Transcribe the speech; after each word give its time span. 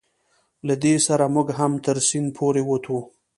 له 0.67 0.75
دې 0.83 0.95
سره 1.07 1.25
موږ 1.35 1.47
هم 1.59 1.71
تر 1.85 1.97
سیند 2.07 2.29
پورې 2.37 2.61
وتو. 2.65 2.99